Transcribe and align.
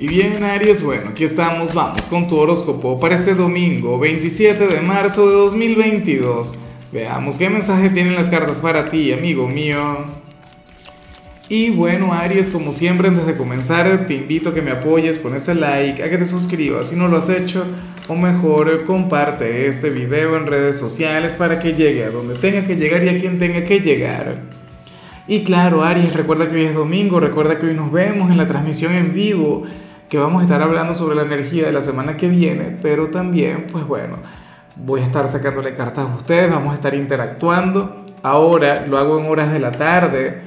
Y 0.00 0.08
bien, 0.08 0.42
Aries, 0.42 0.82
bueno, 0.82 1.10
aquí 1.10 1.24
estamos, 1.24 1.74
vamos 1.74 2.00
con 2.04 2.26
tu 2.26 2.38
horóscopo 2.38 2.98
para 2.98 3.16
este 3.16 3.34
domingo, 3.34 3.98
27 3.98 4.66
de 4.66 4.80
marzo 4.80 5.28
de 5.28 5.34
2022. 5.34 6.54
Veamos 6.90 7.36
qué 7.36 7.50
mensaje 7.50 7.90
tienen 7.90 8.14
las 8.14 8.30
cartas 8.30 8.60
para 8.60 8.88
ti, 8.88 9.12
amigo 9.12 9.46
mío. 9.46 9.78
Y 11.50 11.68
bueno, 11.68 12.14
Aries, 12.14 12.48
como 12.48 12.72
siempre, 12.72 13.08
antes 13.08 13.26
de 13.26 13.36
comenzar, 13.36 14.06
te 14.06 14.14
invito 14.14 14.48
a 14.48 14.54
que 14.54 14.62
me 14.62 14.70
apoyes 14.70 15.18
con 15.18 15.36
ese 15.36 15.54
like, 15.54 16.02
a 16.02 16.08
que 16.08 16.16
te 16.16 16.24
suscribas 16.24 16.88
si 16.88 16.96
no 16.96 17.06
lo 17.06 17.18
has 17.18 17.28
hecho, 17.28 17.66
o 18.08 18.14
mejor, 18.14 18.86
comparte 18.86 19.66
este 19.66 19.90
video 19.90 20.34
en 20.34 20.46
redes 20.46 20.78
sociales 20.78 21.34
para 21.34 21.60
que 21.60 21.74
llegue 21.74 22.04
a 22.04 22.10
donde 22.10 22.36
tenga 22.36 22.64
que 22.64 22.76
llegar 22.76 23.04
y 23.04 23.10
a 23.10 23.18
quien 23.18 23.38
tenga 23.38 23.66
que 23.66 23.80
llegar. 23.80 24.44
Y 25.28 25.44
claro, 25.44 25.84
Aries, 25.84 26.14
recuerda 26.14 26.48
que 26.48 26.56
hoy 26.56 26.64
es 26.64 26.74
domingo, 26.74 27.20
recuerda 27.20 27.58
que 27.58 27.66
hoy 27.66 27.74
nos 27.74 27.92
vemos 27.92 28.30
en 28.30 28.38
la 28.38 28.46
transmisión 28.46 28.94
en 28.94 29.12
vivo 29.12 29.66
que 30.10 30.18
vamos 30.18 30.40
a 30.40 30.44
estar 30.44 30.60
hablando 30.60 30.92
sobre 30.92 31.14
la 31.14 31.22
energía 31.22 31.64
de 31.64 31.72
la 31.72 31.80
semana 31.80 32.16
que 32.16 32.28
viene, 32.28 32.76
pero 32.82 33.06
también, 33.06 33.68
pues 33.70 33.86
bueno, 33.86 34.16
voy 34.74 35.02
a 35.02 35.04
estar 35.04 35.28
sacándole 35.28 35.72
cartas 35.72 36.10
a 36.10 36.16
ustedes, 36.16 36.50
vamos 36.50 36.72
a 36.72 36.74
estar 36.74 36.94
interactuando. 36.96 38.04
Ahora 38.20 38.86
lo 38.86 38.98
hago 38.98 39.20
en 39.20 39.26
horas 39.26 39.52
de 39.52 39.60
la 39.60 39.70
tarde 39.70 40.40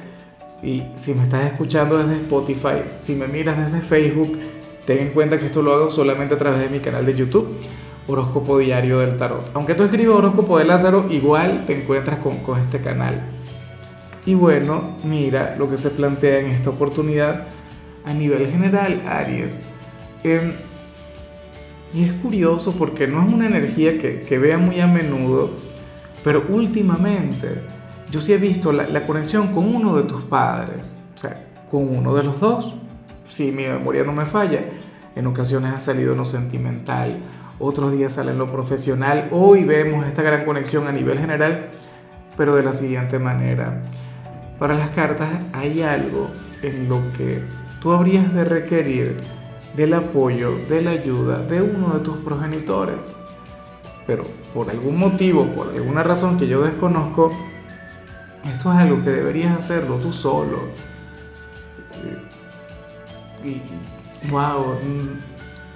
y 0.62 0.84
si 0.96 1.14
me 1.14 1.22
estás 1.22 1.46
escuchando 1.46 1.96
desde 1.96 2.16
Spotify, 2.16 2.82
si 2.98 3.14
me 3.14 3.26
miras 3.26 3.56
desde 3.56 3.80
Facebook, 3.80 4.38
ten 4.84 4.98
en 4.98 5.10
cuenta 5.10 5.38
que 5.38 5.46
esto 5.46 5.62
lo 5.62 5.72
hago 5.72 5.88
solamente 5.88 6.34
a 6.34 6.38
través 6.38 6.60
de 6.60 6.68
mi 6.68 6.80
canal 6.80 7.06
de 7.06 7.14
YouTube, 7.14 7.58
Horóscopo 8.06 8.58
Diario 8.58 8.98
del 8.98 9.16
Tarot. 9.16 9.50
Aunque 9.54 9.74
tú 9.74 9.84
escribas 9.84 10.16
Horóscopo 10.16 10.58
de 10.58 10.66
Lázaro, 10.66 11.06
igual 11.08 11.64
te 11.66 11.74
encuentras 11.74 12.18
con, 12.18 12.40
con 12.40 12.60
este 12.60 12.80
canal. 12.80 13.22
Y 14.26 14.34
bueno, 14.34 14.98
mira 15.04 15.56
lo 15.58 15.70
que 15.70 15.78
se 15.78 15.88
plantea 15.88 16.40
en 16.40 16.48
esta 16.48 16.68
oportunidad 16.68 17.46
a 18.04 18.12
nivel 18.12 18.46
general, 18.46 19.02
Aries. 19.06 19.60
Em, 20.22 20.52
y 21.92 22.04
es 22.04 22.12
curioso 22.14 22.72
porque 22.72 23.06
no 23.06 23.24
es 23.24 23.32
una 23.32 23.46
energía 23.46 23.98
que, 23.98 24.38
vea 24.38 24.58
muy 24.58 24.80
a 24.80 24.86
menudo, 24.86 25.50
pero 26.22 26.44
últimamente 26.48 27.62
yo 28.10 28.20
sí 28.20 28.32
he 28.32 28.38
visto 28.38 28.72
la, 28.72 29.06
conexión 29.06 29.48
con 29.52 29.74
uno 29.74 29.96
de 29.96 30.02
tus 30.04 30.22
padres, 30.22 30.96
o 31.14 31.18
sea, 31.18 31.46
con 31.70 31.96
uno 31.96 32.14
de 32.14 32.24
los 32.24 32.40
dos. 32.40 32.74
Si 33.26 33.52
mi 33.52 33.64
memoria 33.66 34.02
no 34.04 34.12
me 34.12 34.26
falla, 34.26 34.60
en 35.14 35.26
ocasiones 35.26 35.72
ha 35.72 35.78
salido 35.78 36.12
en 36.12 36.18
lo 36.18 36.24
sentimental, 36.24 37.22
otros 37.58 37.92
días 37.92 38.14
sale 38.14 38.32
en 38.32 38.38
lo 38.38 38.50
profesional. 38.50 39.28
Hoy 39.30 39.62
vemos 39.62 40.04
esta 40.06 40.22
gran 40.22 40.44
conexión 40.44 40.88
a 40.88 40.92
nivel 40.92 41.18
general, 41.18 41.70
pero 42.36 42.56
de 42.56 42.64
la 42.64 42.72
siguiente 42.72 43.18
manera. 43.20 43.82
Para 44.58 44.74
las 44.74 44.90
cartas 44.90 45.28
hay 45.52 45.82
algo 45.82 46.30
en 46.62 46.88
lo 46.88 47.00
que 47.16 47.42
tú 47.84 47.92
habrías 47.92 48.32
de 48.32 48.46
requerir 48.46 49.18
del 49.76 49.92
apoyo, 49.92 50.56
de 50.70 50.80
la 50.80 50.92
ayuda 50.92 51.42
de 51.42 51.60
uno 51.60 51.92
de 51.92 52.00
tus 52.00 52.16
progenitores. 52.16 53.12
Pero 54.06 54.24
por 54.54 54.70
algún 54.70 54.98
motivo, 54.98 55.44
por 55.48 55.68
alguna 55.68 56.02
razón 56.02 56.38
que 56.38 56.48
yo 56.48 56.62
desconozco, 56.62 57.30
esto 58.46 58.72
es 58.72 58.78
algo 58.78 59.04
que 59.04 59.10
deberías 59.10 59.58
hacerlo 59.58 59.96
tú 59.96 60.14
solo. 60.14 60.60
Y, 63.44 63.60
wow, 64.30 64.78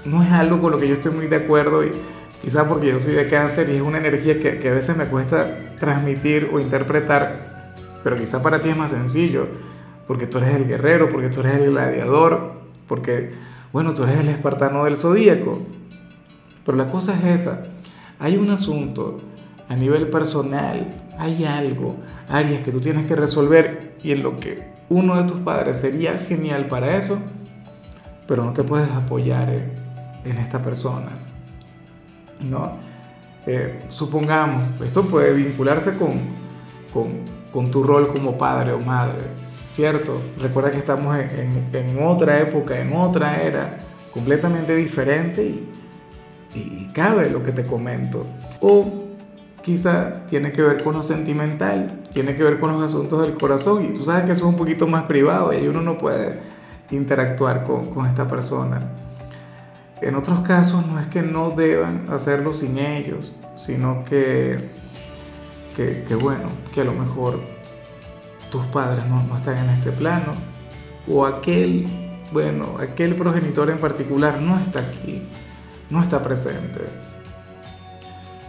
no 0.06 0.22
es 0.22 0.32
algo 0.32 0.62
con 0.62 0.72
lo 0.72 0.78
que 0.78 0.88
yo 0.88 0.94
estoy 0.94 1.12
muy 1.12 1.26
de 1.26 1.36
acuerdo 1.36 1.84
y 1.84 1.92
quizá 2.40 2.66
porque 2.66 2.86
yo 2.86 2.98
soy 2.98 3.12
de 3.12 3.28
cáncer 3.28 3.68
y 3.68 3.76
es 3.76 3.82
una 3.82 3.98
energía 3.98 4.40
que, 4.40 4.58
que 4.58 4.70
a 4.70 4.72
veces 4.72 4.96
me 4.96 5.04
cuesta 5.04 5.74
transmitir 5.78 6.48
o 6.54 6.58
interpretar, 6.58 7.74
pero 8.02 8.16
quizá 8.16 8.42
para 8.42 8.62
ti 8.62 8.70
es 8.70 8.76
más 8.78 8.92
sencillo 8.92 9.46
porque 10.08 10.26
tú 10.26 10.38
eres 10.38 10.54
el 10.54 10.66
guerrero, 10.66 11.10
porque 11.10 11.28
tú 11.28 11.40
eres 11.40 11.56
el 11.60 11.70
gladiador, 11.70 12.52
porque, 12.88 13.34
bueno, 13.72 13.92
tú 13.92 14.04
eres 14.04 14.18
el 14.20 14.28
espartano 14.30 14.84
del 14.84 14.96
zodíaco. 14.96 15.60
Pero 16.64 16.78
la 16.78 16.90
cosa 16.90 17.14
es 17.14 17.42
esa, 17.42 17.66
hay 18.18 18.38
un 18.38 18.50
asunto 18.50 19.20
a 19.68 19.76
nivel 19.76 20.08
personal, 20.08 21.02
hay 21.18 21.44
algo, 21.44 21.96
Aries, 22.28 22.62
que 22.62 22.72
tú 22.72 22.80
tienes 22.80 23.04
que 23.04 23.16
resolver 23.16 23.96
y 24.02 24.12
en 24.12 24.22
lo 24.22 24.40
que 24.40 24.72
uno 24.88 25.22
de 25.22 25.28
tus 25.28 25.40
padres 25.40 25.78
sería 25.78 26.16
genial 26.16 26.68
para 26.68 26.96
eso, 26.96 27.22
pero 28.26 28.44
no 28.44 28.54
te 28.54 28.64
puedes 28.64 28.90
apoyar 28.90 29.50
en, 30.24 30.38
esta 30.38 30.62
persona. 30.62 31.10
¿No? 32.40 32.72
Eh, 33.46 33.84
supongamos, 33.90 34.80
esto 34.80 35.02
puede 35.02 35.34
vincularse 35.34 35.98
con, 35.98 36.20
con 37.52 37.70
tu 37.70 37.82
rol 37.82 38.08
como 38.08 38.38
padre 38.38 38.72
o 38.72 38.80
madre 38.80 39.47
¿cierto? 39.68 40.20
Recuerda 40.38 40.70
que 40.70 40.78
estamos 40.78 41.16
en, 41.16 41.98
otra 42.02 42.40
época, 42.40 42.80
en 42.80 42.94
otra 42.94 43.42
era, 43.42 43.78
completamente 44.12 44.74
diferente 44.74 45.44
y, 45.44 45.68
y, 46.54 46.88
cabe 46.92 47.30
lo 47.30 47.42
que 47.42 47.52
te 47.52 47.64
comento. 47.64 48.26
O 48.60 49.04
quizá 49.62 50.26
tiene 50.26 50.50
que 50.50 50.62
ver 50.62 50.82
con 50.82 50.94
lo 50.94 51.02
sentimental, 51.02 52.04
tiene 52.12 52.34
que 52.34 52.42
ver 52.42 52.58
con 52.58 52.72
los 52.72 52.82
asuntos 52.82 53.20
del 53.22 53.34
corazón 53.34 53.84
y 53.84 53.94
tú 53.94 54.04
sabes 54.04 54.24
que 54.24 54.32
eso 54.32 54.46
es 54.46 54.50
un 54.50 54.56
poquito 54.56 54.86
más 54.86 55.04
privado 55.04 55.52
y 55.52 55.56
ahí 55.56 55.68
uno 55.68 55.82
no 55.82 55.98
puede 55.98 56.40
interactuar 56.90 57.64
con, 57.64 57.90
con 57.90 58.06
esta 58.06 58.26
persona. 58.26 58.80
En 60.00 60.14
otros 60.14 60.40
casos 60.40 60.86
no 60.86 60.98
es 60.98 61.08
que 61.08 61.22
no 61.22 61.50
deban 61.50 62.06
hacerlo 62.10 62.52
sin 62.52 62.78
ellos, 62.78 63.34
sino 63.56 64.04
que, 64.04 64.70
que 65.76 66.14
bueno, 66.14 66.48
que 66.72 66.80
a 66.80 66.84
lo 66.84 66.92
mejor 66.92 67.57
tus 68.50 68.64
padres 68.66 69.06
no, 69.06 69.22
no 69.22 69.36
están 69.36 69.56
en 69.58 69.70
este 69.70 69.92
plano, 69.92 70.32
o 71.06 71.26
aquel, 71.26 71.86
bueno, 72.32 72.76
aquel 72.78 73.14
progenitor 73.14 73.70
en 73.70 73.78
particular 73.78 74.40
no 74.40 74.58
está 74.58 74.80
aquí, 74.80 75.22
no 75.90 76.02
está 76.02 76.22
presente. 76.22 76.82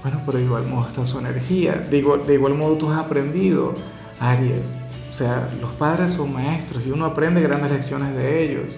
Bueno, 0.01 0.21
pero 0.25 0.37
de 0.37 0.45
igual 0.45 0.65
modo 0.65 0.87
está 0.87 1.03
su 1.05 1.19
energía, 1.19 1.73
de 1.73 1.97
igual, 1.97 2.25
de 2.25 2.33
igual 2.35 2.53
modo 2.53 2.77
tú 2.77 2.89
has 2.89 2.99
aprendido, 2.99 3.73
Aries. 4.19 4.75
O 5.11 5.13
sea, 5.13 5.49
los 5.59 5.71
padres 5.73 6.11
son 6.11 6.33
maestros 6.33 6.85
y 6.85 6.91
uno 6.91 7.05
aprende 7.05 7.41
grandes 7.41 7.71
lecciones 7.71 8.15
de 8.15 8.43
ellos. 8.43 8.77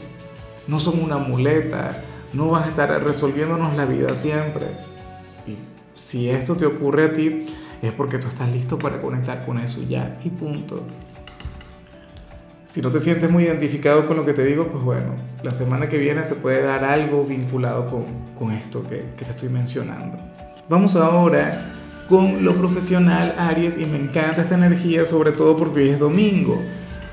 No 0.67 0.79
son 0.79 1.03
una 1.03 1.17
muleta, 1.17 2.03
no 2.33 2.49
van 2.49 2.63
a 2.63 2.67
estar 2.67 2.89
resolviéndonos 3.03 3.75
la 3.75 3.85
vida 3.85 4.15
siempre. 4.15 4.67
Si 5.95 6.29
esto 6.29 6.55
te 6.55 6.65
ocurre 6.65 7.05
a 7.05 7.13
ti, 7.13 7.45
es 7.81 7.91
porque 7.91 8.17
tú 8.17 8.27
estás 8.27 8.49
listo 8.49 8.79
para 8.79 9.01
conectar 9.01 9.45
con 9.45 9.59
eso 9.59 9.83
ya 9.83 10.19
y 10.23 10.29
punto. 10.29 10.83
Si 12.71 12.81
no 12.81 12.89
te 12.89 13.01
sientes 13.01 13.29
muy 13.29 13.43
identificado 13.43 14.07
con 14.07 14.15
lo 14.15 14.25
que 14.25 14.31
te 14.31 14.45
digo, 14.45 14.67
pues 14.67 14.81
bueno, 14.81 15.15
la 15.43 15.51
semana 15.51 15.89
que 15.89 15.97
viene 15.97 16.23
se 16.23 16.35
puede 16.35 16.63
dar 16.63 16.85
algo 16.85 17.25
vinculado 17.25 17.85
con, 17.85 18.05
con 18.39 18.53
esto 18.53 18.81
que, 18.87 19.07
que 19.17 19.25
te 19.25 19.31
estoy 19.31 19.49
mencionando. 19.49 20.17
Vamos 20.69 20.95
ahora 20.95 21.65
con 22.07 22.45
lo 22.45 22.55
profesional, 22.55 23.35
Aries, 23.37 23.77
y 23.77 23.85
me 23.85 23.97
encanta 23.97 24.43
esta 24.43 24.55
energía, 24.55 25.03
sobre 25.03 25.33
todo 25.33 25.57
porque 25.57 25.81
hoy 25.81 25.89
es 25.89 25.99
domingo. 25.99 26.61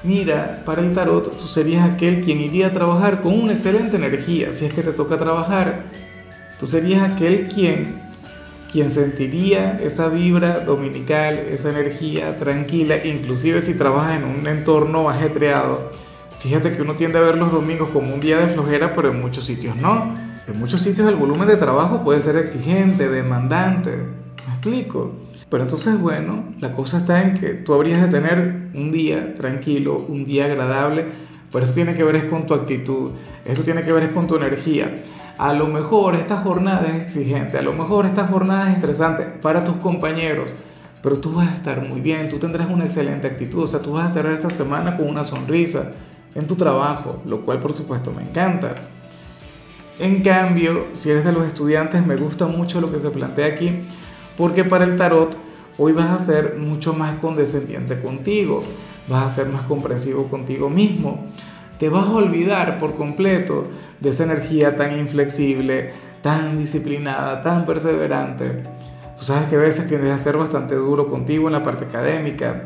Mira, 0.05 0.63
para 0.65 0.81
el 0.81 0.93
tarot 0.93 1.37
tú 1.37 1.49
serías 1.49 1.91
aquel 1.91 2.21
quien 2.21 2.39
iría 2.41 2.69
a 2.69 2.73
trabajar 2.73 3.21
con 3.21 3.37
una 3.37 3.53
excelente 3.53 3.97
energía, 3.97 4.53
si 4.53 4.67
es 4.67 4.73
que 4.73 4.83
te 4.83 4.93
toca 4.93 5.19
trabajar. 5.19 5.87
Tú 6.61 6.69
serías 6.69 7.03
aquel 7.11 7.49
quien 7.49 8.01
quien 8.71 8.91
sentiría 8.91 9.81
esa 9.83 10.09
vibra 10.09 10.61
dominical, 10.61 11.39
esa 11.51 11.71
energía 11.71 12.39
tranquila, 12.39 13.05
inclusive 13.05 13.61
si 13.61 13.75
trabajas 13.77 14.21
en 14.21 14.25
un 14.25 14.47
entorno 14.47 15.09
ajetreado. 15.09 15.91
Fíjate 16.41 16.77
que 16.77 16.83
uno 16.83 16.95
tiende 16.95 17.19
a 17.19 17.23
ver 17.23 17.37
los 17.37 17.51
domingos 17.51 17.89
como 17.89 18.15
un 18.15 18.21
día 18.21 18.39
de 18.39 18.49
flojera, 18.49 18.95
pero 18.95 19.11
en 19.11 19.21
muchos 19.21 19.45
sitios 19.45 19.75
no. 19.77 20.15
En 20.47 20.59
muchos 20.59 20.81
sitios 20.83 21.09
el 21.09 21.17
volumen 21.17 21.49
de 21.49 21.57
trabajo 21.57 22.05
puede 22.05 22.21
ser 22.21 22.37
exigente, 22.37 23.09
demandante. 23.09 23.91
¿Me 23.91 24.53
explico? 24.53 25.13
Pero 25.51 25.63
entonces, 25.63 25.99
bueno, 25.99 26.45
la 26.61 26.73
cosa 26.73 26.99
está 26.99 27.23
en 27.23 27.35
que 27.35 27.49
tú 27.49 27.73
habrías 27.73 28.03
de 28.03 28.09
tener 28.09 28.69
un 28.75 28.93
día 28.93 29.35
tranquilo, 29.35 30.05
un 30.09 30.27
día 30.27 30.45
agradable, 30.45 31.07
pero 31.51 31.65
esto 31.65 31.75
tiene 31.75 31.95
que 31.95 32.05
ver 32.05 32.17
es 32.17 32.25
con 32.25 32.47
tu 32.47 32.53
actitud, 32.53 33.13
esto 33.47 33.63
tiene 33.63 33.83
que 33.83 33.93
ver 33.93 34.05
es 34.05 34.11
con 34.11 34.27
tu 34.27 34.37
energía. 34.37 35.03
A 35.39 35.53
lo 35.53 35.69
mejor 35.69 36.17
esta 36.17 36.39
jornada 36.39 36.89
es 36.89 37.03
exigente, 37.03 37.59
a 37.59 37.63
lo 37.63 37.73
mejor 37.73 38.07
esta 38.07 38.27
jornada 38.27 38.71
es 38.71 38.75
estresante 38.75 39.23
para 39.23 39.63
tus 39.63 39.77
compañeros, 39.77 40.57
pero 41.01 41.21
tú 41.21 41.33
vas 41.33 41.49
a 41.49 41.55
estar 41.55 41.81
muy 41.89 42.01
bien, 42.01 42.29
tú 42.29 42.39
tendrás 42.39 42.69
una 42.69 42.83
excelente 42.83 43.29
actitud, 43.29 43.63
o 43.63 43.67
sea, 43.69 43.81
tú 43.81 43.93
vas 43.93 44.07
a 44.07 44.09
cerrar 44.09 44.33
esta 44.33 44.51
semana 44.51 44.97
con 44.97 45.07
una 45.07 45.23
sonrisa 45.23 45.93
en 46.35 46.49
tu 46.49 46.57
trabajo, 46.57 47.23
lo 47.25 47.43
cual 47.43 47.61
por 47.61 47.73
supuesto 47.73 48.11
me 48.11 48.23
encanta. 48.23 48.75
En 50.01 50.25
cambio, 50.25 50.89
si 50.93 51.11
eres 51.11 51.25
de 51.25 51.31
los 51.31 51.47
estudiantes, 51.47 52.05
me 52.05 52.17
gusta 52.17 52.49
mucho 52.49 52.81
lo 52.81 52.91
que 52.91 52.99
se 52.99 53.11
plantea 53.11 53.47
aquí, 53.47 53.83
porque 54.37 54.65
para 54.65 54.87
el 54.87 54.97
tarot 54.97 55.37
hoy 55.79 55.93
vas 55.93 56.11
a 56.11 56.19
ser 56.19 56.57
mucho 56.59 56.95
más 56.95 57.15
condescendiente 57.21 58.03
contigo, 58.03 58.65
vas 59.09 59.27
a 59.27 59.31
ser 59.31 59.53
más 59.53 59.63
comprensivo 59.63 60.25
contigo 60.25 60.69
mismo 60.69 61.29
te 61.79 61.89
vas 61.89 62.07
a 62.07 62.13
olvidar 62.13 62.79
por 62.79 62.97
completo 62.97 63.69
de 64.01 64.11
esa 64.11 64.25
energía 64.25 64.77
tan 64.77 64.99
inflexible, 64.99 65.93
tan 66.23 66.59
disciplinada, 66.59 67.43
tan 67.43 67.65
perseverante. 67.65 68.65
Tú 69.17 69.25
sabes 69.25 69.49
que 69.49 69.57
a 69.57 69.61
veces 69.61 69.89
tienes 69.89 70.11
a 70.11 70.19
ser 70.19 70.37
bastante 70.37 70.75
duro 70.75 71.07
contigo 71.07 71.49
en 71.49 71.53
la 71.53 71.63
parte 71.63 71.85
académica 71.85 72.63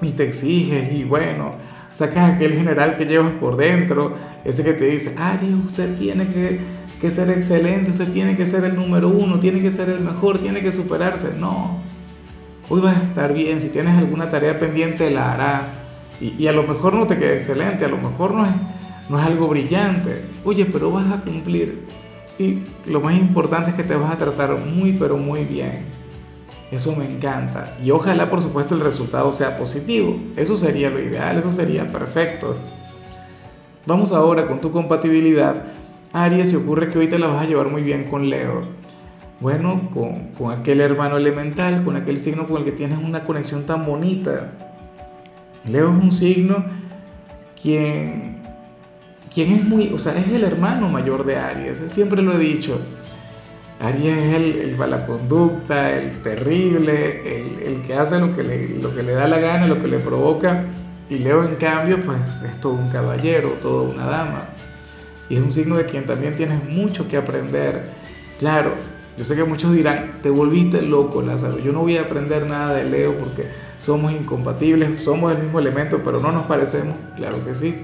y 0.00 0.10
te 0.10 0.24
exiges 0.24 0.92
y 0.92 1.04
bueno, 1.04 1.52
sacas 1.90 2.34
aquel 2.34 2.54
general 2.54 2.96
que 2.96 3.04
llevas 3.04 3.32
por 3.34 3.56
dentro, 3.56 4.16
ese 4.44 4.64
que 4.64 4.72
te 4.72 4.86
dice, 4.86 5.14
Aries, 5.18 5.54
usted 5.54 5.96
tiene 5.96 6.26
que, 6.28 6.60
que 7.00 7.10
ser 7.10 7.30
excelente, 7.30 7.90
usted 7.90 8.08
tiene 8.08 8.36
que 8.36 8.46
ser 8.46 8.64
el 8.64 8.76
número 8.76 9.08
uno, 9.08 9.38
tiene 9.38 9.60
que 9.60 9.70
ser 9.70 9.88
el 9.90 10.00
mejor, 10.00 10.38
tiene 10.38 10.60
que 10.60 10.72
superarse. 10.72 11.34
No, 11.38 11.80
hoy 12.68 12.80
vas 12.80 12.96
a 12.96 13.04
estar 13.04 13.32
bien, 13.32 13.60
si 13.60 13.68
tienes 13.68 13.96
alguna 13.96 14.30
tarea 14.30 14.58
pendiente 14.58 15.10
la 15.10 15.34
harás. 15.34 15.81
Y, 16.22 16.36
y 16.38 16.46
a 16.46 16.52
lo 16.52 16.62
mejor 16.62 16.94
no 16.94 17.06
te 17.08 17.18
queda 17.18 17.34
excelente, 17.34 17.84
a 17.84 17.88
lo 17.88 17.98
mejor 17.98 18.32
no 18.32 18.46
es, 18.46 18.52
no 19.08 19.18
es 19.18 19.26
algo 19.26 19.48
brillante. 19.48 20.24
Oye, 20.44 20.64
pero 20.66 20.92
vas 20.92 21.12
a 21.12 21.20
cumplir. 21.20 21.84
Y 22.38 22.60
lo 22.86 23.00
más 23.00 23.14
importante 23.14 23.70
es 23.70 23.76
que 23.76 23.82
te 23.82 23.96
vas 23.96 24.12
a 24.12 24.16
tratar 24.16 24.56
muy, 24.56 24.92
pero 24.92 25.16
muy 25.16 25.44
bien. 25.44 25.84
Eso 26.70 26.94
me 26.96 27.04
encanta. 27.04 27.76
Y 27.84 27.90
ojalá, 27.90 28.30
por 28.30 28.40
supuesto, 28.40 28.74
el 28.74 28.82
resultado 28.82 29.32
sea 29.32 29.58
positivo. 29.58 30.16
Eso 30.36 30.56
sería 30.56 30.90
lo 30.90 31.00
ideal, 31.00 31.38
eso 31.38 31.50
sería 31.50 31.88
perfecto. 31.88 32.54
Vamos 33.84 34.12
ahora 34.12 34.46
con 34.46 34.60
tu 34.60 34.70
compatibilidad. 34.70 35.64
Aries, 36.12 36.50
si 36.50 36.56
ocurre 36.56 36.88
que 36.90 36.98
hoy 36.98 37.08
te 37.08 37.18
la 37.18 37.26
vas 37.26 37.42
a 37.42 37.46
llevar 37.46 37.68
muy 37.68 37.82
bien 37.82 38.04
con 38.04 38.30
Leo. 38.30 38.62
Bueno, 39.40 39.90
con, 39.92 40.28
con 40.38 40.52
aquel 40.52 40.80
hermano 40.80 41.16
elemental, 41.16 41.84
con 41.84 41.96
aquel 41.96 42.16
signo 42.16 42.46
con 42.46 42.58
el 42.58 42.64
que 42.64 42.72
tienes 42.72 42.98
una 42.98 43.24
conexión 43.24 43.66
tan 43.66 43.84
bonita. 43.84 44.71
Leo 45.64 45.90
es 45.90 46.02
un 46.02 46.12
signo 46.12 46.64
quien, 47.60 48.42
quien 49.32 49.52
es 49.52 49.64
muy, 49.64 49.92
o 49.92 49.98
sea, 49.98 50.16
es 50.18 50.28
el 50.28 50.44
hermano 50.44 50.88
mayor 50.88 51.24
de 51.24 51.36
Aries. 51.36 51.82
Siempre 51.86 52.22
lo 52.22 52.32
he 52.32 52.38
dicho 52.38 52.80
Aries 53.82 54.16
es 54.16 54.34
el, 54.34 54.76
el 54.80 55.06
conducta, 55.06 55.90
el 55.96 56.22
terrible, 56.22 57.36
el, 57.36 57.62
el, 57.66 57.82
que 57.82 57.94
hace 57.94 58.18
lo 58.18 58.34
que, 58.36 58.44
le, 58.44 58.78
lo 58.80 58.94
que 58.94 59.02
le 59.02 59.12
da 59.12 59.26
la 59.26 59.40
gana, 59.40 59.66
lo 59.66 59.82
que 59.82 59.88
le 59.88 59.98
provoca. 59.98 60.66
Y 61.10 61.18
Leo, 61.18 61.44
en 61.44 61.56
cambio, 61.56 62.00
pues 62.04 62.18
es 62.48 62.60
todo 62.60 62.74
un 62.74 62.88
caballero, 62.90 63.48
toda 63.60 63.88
una 63.88 64.06
dama. 64.06 64.44
Y 65.28 65.36
es 65.36 65.42
un 65.42 65.50
signo 65.50 65.76
de 65.76 65.86
quien 65.86 66.06
también 66.06 66.36
tienes 66.36 66.62
mucho 66.64 67.08
que 67.08 67.16
aprender. 67.16 67.82
Claro, 68.38 68.74
yo 69.18 69.24
sé 69.24 69.34
que 69.34 69.42
muchos 69.42 69.72
dirán, 69.72 70.20
te 70.22 70.30
volviste 70.30 70.80
loco, 70.80 71.20
Lázaro. 71.20 71.58
Yo 71.58 71.72
no 71.72 71.80
voy 71.80 71.96
a 71.96 72.02
aprender 72.02 72.46
nada 72.46 72.74
de 72.74 72.84
Leo 72.84 73.14
porque 73.14 73.46
somos 73.82 74.12
incompatibles, 74.12 75.02
somos 75.02 75.32
el 75.32 75.42
mismo 75.42 75.58
elemento, 75.58 76.00
pero 76.04 76.20
no 76.20 76.30
nos 76.30 76.46
parecemos. 76.46 76.94
Claro 77.16 77.44
que 77.44 77.52
sí. 77.52 77.74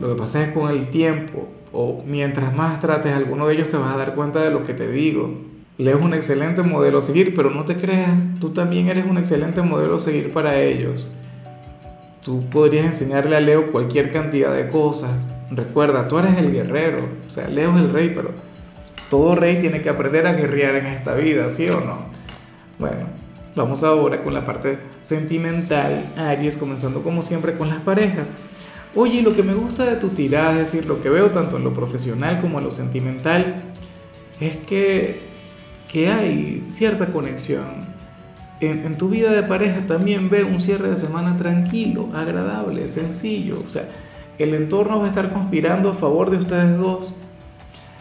Lo 0.00 0.08
que 0.08 0.18
pasa 0.18 0.42
es 0.42 0.52
con 0.52 0.70
el 0.70 0.88
tiempo, 0.88 1.48
o 1.72 2.02
mientras 2.06 2.54
más 2.54 2.80
trates 2.80 3.12
a 3.12 3.16
alguno 3.16 3.46
de 3.46 3.54
ellos 3.54 3.68
te 3.68 3.76
vas 3.76 3.94
a 3.94 3.98
dar 3.98 4.14
cuenta 4.14 4.40
de 4.42 4.50
lo 4.50 4.64
que 4.64 4.72
te 4.72 4.90
digo. 4.90 5.30
Leo 5.76 5.98
es 5.98 6.04
un 6.04 6.14
excelente 6.14 6.62
modelo 6.62 6.98
a 6.98 7.02
seguir, 7.02 7.34
pero 7.34 7.50
no 7.50 7.64
te 7.64 7.76
creas, 7.76 8.10
tú 8.40 8.50
también 8.50 8.88
eres 8.88 9.04
un 9.04 9.18
excelente 9.18 9.60
modelo 9.60 9.96
a 9.96 10.00
seguir 10.00 10.32
para 10.32 10.58
ellos. 10.60 11.12
Tú 12.22 12.48
podrías 12.50 12.86
enseñarle 12.86 13.36
a 13.36 13.40
Leo 13.40 13.70
cualquier 13.70 14.10
cantidad 14.10 14.54
de 14.54 14.70
cosas. 14.70 15.10
Recuerda, 15.50 16.08
tú 16.08 16.18
eres 16.18 16.36
el 16.38 16.52
guerrero, 16.52 17.06
o 17.26 17.30
sea, 17.30 17.48
Leo 17.48 17.76
es 17.76 17.76
el 17.76 17.92
rey, 17.92 18.12
pero 18.14 18.30
todo 19.10 19.34
rey 19.34 19.60
tiene 19.60 19.80
que 19.82 19.90
aprender 19.90 20.26
a 20.26 20.32
guerrear 20.32 20.76
en 20.76 20.86
esta 20.86 21.14
vida, 21.14 21.48
¿sí 21.48 21.68
o 21.68 21.80
no? 21.80 22.06
Bueno, 22.78 23.06
vamos 23.54 23.82
ahora 23.82 24.22
con 24.22 24.34
la 24.34 24.46
parte 24.46 24.78
sentimental, 25.00 26.12
Aries, 26.16 26.56
comenzando 26.56 27.02
como 27.02 27.22
siempre 27.22 27.56
con 27.56 27.68
las 27.68 27.80
parejas. 27.80 28.34
Oye, 28.94 29.22
lo 29.22 29.34
que 29.34 29.42
me 29.42 29.54
gusta 29.54 29.84
de 29.84 29.96
tu 29.96 30.08
tirada, 30.08 30.52
es 30.52 30.72
decir, 30.72 30.86
lo 30.86 31.02
que 31.02 31.10
veo 31.10 31.30
tanto 31.30 31.56
en 31.56 31.64
lo 31.64 31.72
profesional 31.72 32.40
como 32.40 32.58
en 32.58 32.64
lo 32.64 32.70
sentimental, 32.70 33.62
es 34.40 34.56
que, 34.56 35.20
que 35.90 36.08
hay 36.08 36.64
cierta 36.68 37.10
conexión. 37.10 37.88
En, 38.60 38.84
en, 38.84 38.98
tu 38.98 39.08
vida 39.08 39.30
de 39.30 39.42
pareja 39.42 39.86
también 39.86 40.30
veo 40.30 40.48
un 40.48 40.58
cierre 40.58 40.90
de 40.90 40.96
semana 40.96 41.36
tranquilo, 41.36 42.08
agradable, 42.12 42.88
sencillo. 42.88 43.60
O 43.64 43.68
sea, 43.68 43.88
el 44.38 44.54
entorno 44.54 44.98
va 44.98 45.06
a 45.06 45.08
estar 45.08 45.32
conspirando 45.32 45.90
a 45.90 45.94
favor 45.94 46.30
de 46.30 46.38
ustedes 46.38 46.76
dos. 46.76 47.20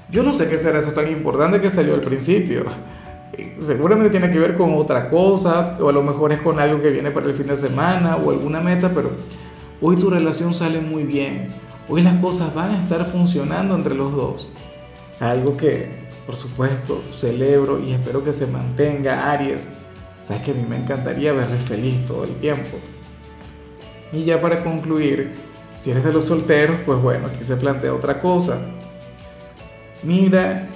Yo 0.10 0.24
no 0.24 0.34
sé 0.34 0.48
qué 0.48 0.58
será 0.58 0.80
eso 0.80 0.92
tan 0.92 1.12
importante 1.12 1.60
que 1.60 1.70
salió 1.70 1.94
al 1.94 2.02
principio. 2.02 2.66
Seguramente 3.60 4.10
tiene 4.10 4.32
que 4.32 4.40
ver 4.40 4.56
con 4.56 4.74
otra 4.76 5.10
cosa, 5.10 5.78
o 5.80 5.90
a 5.90 5.92
lo 5.92 6.04
mejor 6.04 6.32
es 6.32 6.42
con 6.42 6.60
algo 6.60 6.82
que 6.82 6.90
viene 6.90 7.12
para 7.12 7.28
el 7.28 7.34
fin 7.34 7.48
de 7.48 7.56
semana, 7.56 8.18
o 8.18 8.32
alguna 8.32 8.60
meta, 8.62 8.92
pero 8.94 9.12
Hoy 9.80 9.96
tu 9.96 10.10
relación 10.10 10.56
sale 10.56 10.80
muy 10.82 11.04
bien. 11.04 11.50
Hoy 11.88 12.02
las 12.02 12.20
cosas 12.20 12.56
van 12.56 12.72
a 12.72 12.82
estar 12.82 13.06
funcionando 13.06 13.76
entre 13.76 13.94
los 13.94 14.12
dos. 14.12 14.52
Algo 15.20 15.56
que, 15.56 15.88
por 16.26 16.36
supuesto, 16.36 17.00
celebro 17.16 17.80
y 17.80 17.92
espero 17.92 18.24
que 18.24 18.34
se 18.34 18.48
mantenga, 18.48 19.32
Aries. 19.32 19.70
Sabes 20.24 20.42
que 20.42 20.52
a 20.52 20.54
mí 20.56 20.66
me 20.68 20.78
encantaría 20.78 21.32
verles 21.32 21.62
feliz 21.62 22.08
todo 22.08 22.24
el 22.24 22.34
tiempo. 22.38 22.80
Y 24.12 24.24
ya 24.24 24.42
para 24.42 24.64
concluir, 24.64 25.34
si 25.76 25.92
eres 25.92 26.04
de 26.04 26.12
los 26.12 26.26
solteros, 26.26 26.78
pues 26.84 27.00
bueno, 27.00 27.28
aquí 27.28 27.44
se 27.44 27.58
plantea 27.58 27.94
otra 27.94 28.20
cosa. 28.20 28.60
Mira, 30.02 30.68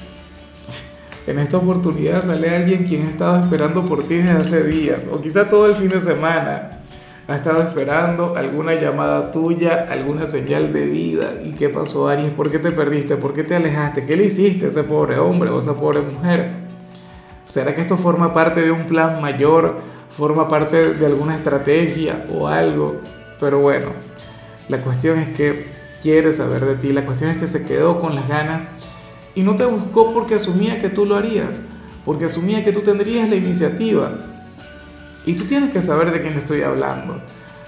en 1.27 1.39
esta 1.39 1.57
oportunidad 1.57 2.21
sale 2.21 2.50
alguien 2.50 2.85
quien 2.85 3.06
ha 3.06 3.09
estado 3.09 3.44
esperando 3.44 3.85
por 3.85 4.07
ti 4.07 4.15
desde 4.15 4.31
hace 4.31 4.63
días, 4.63 5.09
o 5.12 5.21
quizá 5.21 5.50
todo 5.50 5.68
el 5.68 5.75
fin 5.75 5.89
de 5.89 6.00
semana 6.00 6.81
ha 7.27 7.35
estado 7.35 7.62
esperando 7.62 8.35
alguna 8.35 8.73
llamada 8.73 9.31
tuya, 9.31 9.88
alguna 9.89 10.25
señal 10.25 10.73
de 10.73 10.85
vida. 10.85 11.33
¿Y 11.45 11.51
qué 11.51 11.69
pasó, 11.69 12.09
Aries? 12.09 12.33
¿Por 12.33 12.51
qué 12.51 12.59
te 12.59 12.71
perdiste? 12.71 13.15
¿Por 13.15 13.33
qué 13.33 13.44
te 13.44 13.56
alejaste? 13.56 14.06
¿Qué 14.06 14.18
le 14.18 14.25
hiciste 14.25 14.65
a 14.65 14.68
ese 14.68 14.83
pobre 14.83 15.18
hombre 15.18 15.50
o 15.50 15.57
a 15.57 15.59
esa 15.59 15.79
pobre 15.79 16.01
mujer? 16.01 16.50
¿Será 17.45 17.73
que 17.75 17.81
esto 17.81 17.97
forma 17.97 18.33
parte 18.33 18.62
de 18.62 18.71
un 18.71 18.85
plan 18.85 19.21
mayor? 19.21 19.75
¿Forma 20.09 20.50
parte 20.50 20.94
de 20.94 21.06
alguna 21.06 21.35
estrategia 21.35 22.25
o 22.33 22.47
algo? 22.47 23.00
Pero 23.39 23.59
bueno, 23.59 23.88
la 24.68 24.79
cuestión 24.79 25.19
es 25.19 25.29
que 25.35 25.68
quiere 26.01 26.31
saber 26.31 26.65
de 26.65 26.75
ti, 26.75 26.91
la 26.91 27.06
cuestión 27.06 27.29
es 27.29 27.38
que 27.38 27.47
se 27.47 27.65
quedó 27.65 28.00
con 28.00 28.15
las 28.15 28.27
ganas 28.27 28.62
y 29.36 29.44
no 29.44 29.56
te 29.56 29.66
buscó 29.66 30.13
porque 30.13 30.36
asumía 30.36 30.81
que 30.81 30.89
tú 30.89 31.06
lo 31.06 31.16
harías, 31.16 31.62
porque 32.06 32.25
asumía 32.25 32.63
que 32.63 32.72
tú 32.72 32.81
tendrías 32.81 33.30
la 33.30 33.36
iniciativa 33.36 34.18
y 35.25 35.33
tú 35.33 35.45
tienes 35.45 35.72
que 35.72 35.81
saber 35.81 36.12
de 36.12 36.22
quién 36.22 36.33
estoy 36.33 36.63
hablando. 36.63 37.22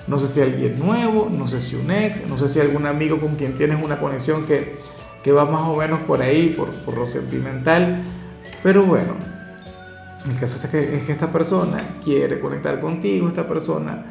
No 0.07 0.19
sé 0.19 0.27
si 0.27 0.42
alguien 0.42 0.80
nuevo, 0.80 1.30
no 1.31 1.48
sé 1.48 1.62
si 1.62 1.75
un 1.75 1.89
ex, 1.89 2.27
no 2.27 2.38
sé 2.38 2.50
si 2.50 2.60
algún 2.60 2.86
amigo 2.86 3.19
con 3.21 3.36
quien 3.36 3.56
tienes 3.56 3.81
una 3.81 4.00
conexión 4.00 4.45
que, 4.45 4.77
que 5.24 5.31
va 5.31 5.45
más 5.45 5.62
o 5.69 5.77
menos 5.77 6.01
por 6.01 6.21
ahí, 6.21 6.54
por, 6.57 6.69
por 6.69 6.98
lo 6.98 7.06
sentimental. 7.06 8.04
Pero 8.62 8.83
bueno, 8.83 9.13
el 10.30 10.38
caso 10.39 10.60
es 10.62 10.69
que, 10.69 10.98
es 10.98 11.04
que 11.04 11.12
esta 11.13 11.31
persona 11.31 11.83
quiere 12.04 12.39
conectar 12.39 12.81
contigo, 12.81 13.27
esta 13.30 13.48
persona, 13.48 14.06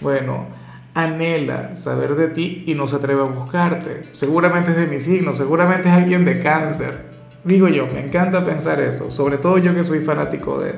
bueno, 0.00 0.46
anhela 0.94 1.74
saber 1.76 2.14
de 2.16 2.28
ti 2.28 2.64
y 2.66 2.74
no 2.74 2.88
se 2.88 2.96
atreve 2.96 3.22
a 3.22 3.26
buscarte. 3.26 4.02
Seguramente 4.10 4.72
es 4.72 4.76
de 4.76 4.86
mi 4.86 5.00
signo, 5.00 5.34
seguramente 5.34 5.88
es 5.88 5.94
alguien 5.94 6.24
de 6.24 6.40
cáncer. 6.40 7.12
Digo 7.44 7.68
yo, 7.68 7.86
me 7.86 8.00
encanta 8.00 8.44
pensar 8.44 8.80
eso, 8.80 9.10
sobre 9.10 9.38
todo 9.38 9.58
yo 9.58 9.74
que 9.74 9.82
soy 9.82 10.00
fanático 10.00 10.60
de, 10.60 10.74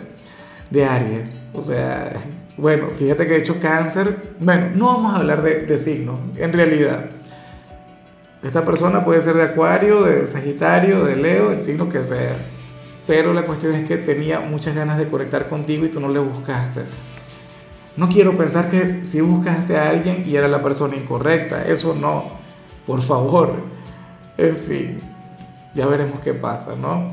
de 0.71 0.85
Aries. 0.85 1.37
O 1.53 1.61
sea, 1.61 2.13
bueno, 2.57 2.89
fíjate 2.97 3.27
que 3.27 3.35
he 3.35 3.39
hecho 3.39 3.61
cáncer. 3.61 4.35
Bueno, 4.41 4.71
no 4.75 4.87
vamos 4.87 5.15
a 5.15 5.19
hablar 5.19 5.43
de, 5.43 5.61
de 5.61 5.79
signos, 5.79 6.21
en 6.37 6.53
realidad. 6.53 7.07
Esta 8.43 8.65
persona 8.65 9.05
puede 9.05 9.23
ser 9.23 9.37
de 9.37 9.43
Acuario, 9.43 10.03
de 10.03 10.27
Sagitario, 10.27 11.05
de 11.05 11.17
Leo, 11.17 11.51
el 11.51 11.65
signo 11.65 11.89
que 11.89 12.03
sea. 12.03 12.37
Pero 13.07 13.33
la 13.33 13.43
cuestión 13.43 13.75
es 13.75 13.89
que 13.89 13.97
tenía 13.97 14.41
muchas 14.41 14.75
ganas 14.75 14.99
de 14.99 15.09
conectar 15.09 15.49
contigo 15.49 15.87
y 15.87 15.91
tú 15.91 15.99
no 15.99 16.09
le 16.09 16.19
buscaste. 16.19 16.83
No 17.97 18.09
quiero 18.09 18.37
pensar 18.37 18.71
que 18.71 19.05
si 19.05 19.21
buscaste 19.21 19.77
a 19.77 19.91
alguien 19.91 20.25
y 20.27 20.35
era 20.35 20.49
la 20.49 20.63
persona 20.63 20.97
incorrecta. 20.97 21.65
Eso 21.65 21.95
no. 21.95 22.25
Por 22.87 23.01
favor. 23.01 23.55
En 24.37 24.57
fin. 24.57 24.99
Ya 25.75 25.87
veremos 25.87 26.19
qué 26.21 26.35
pasa, 26.35 26.75
¿no? 26.81 27.13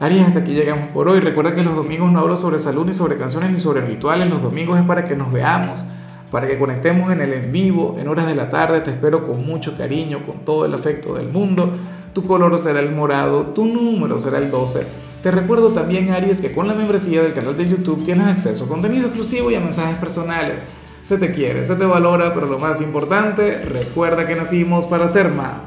Aries, 0.00 0.26
hasta 0.26 0.40
aquí 0.40 0.52
llegamos 0.52 0.90
por 0.90 1.08
hoy. 1.08 1.20
Recuerda 1.20 1.54
que 1.54 1.62
los 1.62 1.74
domingos 1.74 2.10
no 2.10 2.18
hablo 2.18 2.36
sobre 2.36 2.58
salud, 2.58 2.84
ni 2.86 2.94
sobre 2.94 3.16
canciones, 3.16 3.52
ni 3.52 3.60
sobre 3.60 3.80
rituales. 3.80 4.28
Los 4.28 4.42
domingos 4.42 4.78
es 4.78 4.84
para 4.86 5.04
que 5.04 5.16
nos 5.16 5.32
veamos, 5.32 5.84
para 6.30 6.46
que 6.48 6.58
conectemos 6.58 7.12
en 7.12 7.20
el 7.20 7.32
en 7.32 7.52
vivo, 7.52 7.96
en 8.00 8.08
horas 8.08 8.26
de 8.26 8.34
la 8.34 8.50
tarde. 8.50 8.80
Te 8.80 8.90
espero 8.90 9.24
con 9.24 9.46
mucho 9.46 9.76
cariño, 9.76 10.24
con 10.26 10.44
todo 10.44 10.64
el 10.64 10.74
afecto 10.74 11.14
del 11.14 11.28
mundo. 11.28 11.76
Tu 12.12 12.24
color 12.24 12.58
será 12.58 12.80
el 12.80 12.90
morado, 12.92 13.42
tu 13.54 13.66
número 13.66 14.18
será 14.18 14.38
el 14.38 14.50
12. 14.50 15.07
Te 15.22 15.32
recuerdo 15.32 15.72
también, 15.72 16.10
Aries, 16.10 16.40
que 16.40 16.52
con 16.52 16.68
la 16.68 16.74
membresía 16.74 17.22
del 17.22 17.34
canal 17.34 17.56
de 17.56 17.68
YouTube 17.68 18.04
tienes 18.04 18.28
acceso 18.28 18.66
a 18.66 18.68
contenido 18.68 19.06
exclusivo 19.06 19.50
y 19.50 19.56
a 19.56 19.60
mensajes 19.60 19.96
personales. 19.96 20.64
Se 21.02 21.18
te 21.18 21.32
quiere, 21.32 21.64
se 21.64 21.74
te 21.74 21.84
valora, 21.84 22.34
pero 22.34 22.46
lo 22.46 22.60
más 22.60 22.80
importante, 22.80 23.58
recuerda 23.64 24.26
que 24.26 24.36
nacimos 24.36 24.86
para 24.86 25.08
ser 25.08 25.30
más. 25.30 25.54